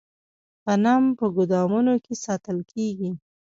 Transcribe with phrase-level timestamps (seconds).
[0.65, 3.11] غنم په ګدامونو کې ساتل کیږي.